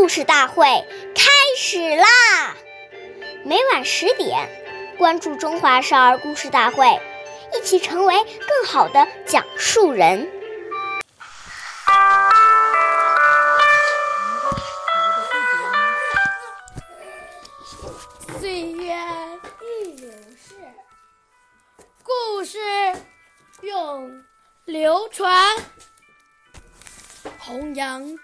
[0.00, 0.64] 故事大会
[1.14, 2.56] 开始啦！
[3.44, 4.48] 每晚十点，
[4.96, 6.86] 关注《中华少儿故事大会》，
[7.54, 10.26] 一起成为更好的讲述人。
[18.40, 18.96] 岁月
[19.60, 20.54] 易流逝，
[22.02, 22.58] 故事
[23.60, 24.24] 永
[24.64, 25.54] 流传。
[27.38, 28.16] 弘扬中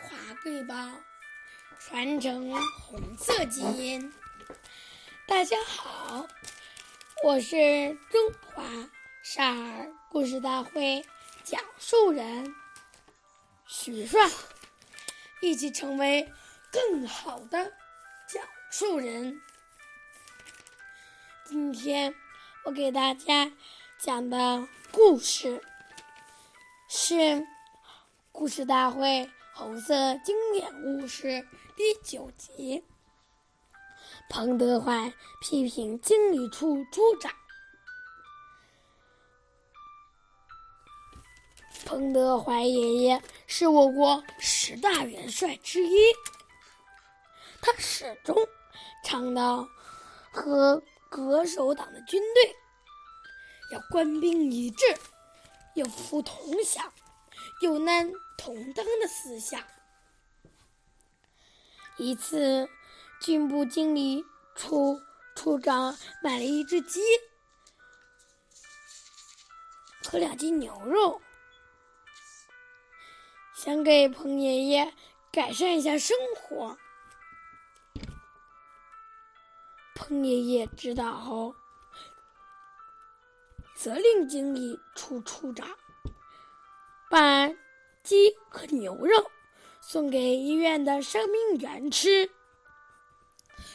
[0.00, 0.74] 华瑰宝，
[1.78, 4.12] 传承红色基因。
[5.26, 6.26] 大家好，
[7.22, 8.62] 我是中华
[9.22, 11.04] 少儿故事大会
[11.42, 12.54] 讲述人
[13.66, 14.30] 许帅，
[15.40, 16.30] 一起成为
[16.70, 17.72] 更好的
[18.28, 19.40] 讲述人。
[21.44, 22.14] 今天
[22.64, 23.52] 我给大家
[23.98, 25.62] 讲的故事
[26.88, 27.46] 是。
[28.36, 29.94] 故事大会红色
[30.24, 32.84] 经典故事第九集：
[34.28, 37.32] 彭德怀批评经理处处长。
[41.86, 45.96] 彭德怀爷爷是我国十大元帅之一，
[47.62, 48.36] 他始终
[49.04, 49.68] 倡导
[50.32, 52.56] 和恪守党的军队
[53.70, 54.84] 要官兵一致，
[55.74, 56.92] 有福同享。
[57.64, 59.64] 有难同当的思想。
[61.96, 62.68] 一次，
[63.22, 64.22] 军部经理
[64.54, 65.00] 处
[65.34, 67.00] 处长买了一只鸡
[70.06, 71.22] 和两斤牛肉，
[73.56, 74.92] 想给彭爷爷
[75.32, 76.76] 改善一下生活。
[79.94, 81.54] 彭爷爷知道后，
[83.74, 85.66] 责令经理处处长。
[87.14, 87.48] 把
[88.02, 89.30] 鸡和牛肉
[89.80, 92.28] 送给医院的伤病员吃，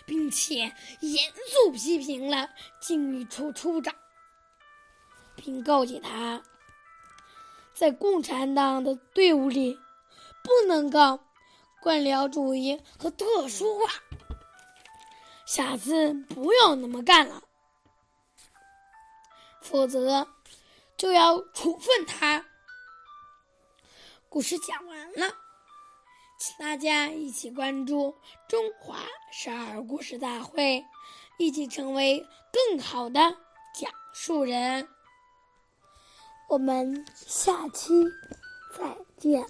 [0.05, 2.49] 并且严肃批评了
[2.81, 3.95] 经理处处长，
[5.37, 6.43] 并告诫他，
[7.73, 9.79] 在共产党的队伍里
[10.43, 11.17] 不能搞
[11.81, 13.93] 官僚主义和特殊化，
[15.45, 17.41] 下次不要那么干了，
[19.61, 20.27] 否则
[20.97, 22.45] 就要处分他。
[24.31, 25.33] 故事讲完了，
[26.37, 28.11] 请大家一起关注
[28.47, 28.99] 《中华
[29.33, 30.81] 少儿故事大会》，
[31.39, 32.23] 一起成为
[32.53, 33.19] 更好的
[33.73, 34.87] 讲述人。
[36.47, 38.05] 我们下期
[38.77, 39.43] 再见。